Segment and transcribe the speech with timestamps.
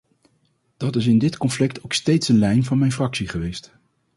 [0.77, 3.73] Dat is in dit conflict ook steeds de lijn van mijn fractie geweest.